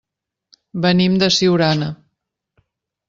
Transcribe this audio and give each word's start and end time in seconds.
Venim 0.85 1.19
de 1.23 1.29
Siurana. 1.37 1.91